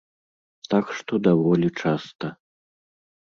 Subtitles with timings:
[0.71, 2.33] Так што даволі часта.